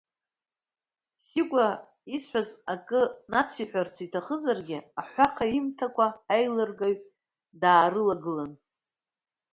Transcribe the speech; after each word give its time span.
Сикәа 1.23 1.67
исҳәаз 2.15 2.49
ак 2.73 2.89
нациҳәарц 3.31 3.95
иҭахызаргьы, 4.05 4.77
аҳәаха 4.99 5.45
имҭакәа, 5.57 6.07
аилыргаҩ 6.33 6.95
даарылагылан… 7.61 8.51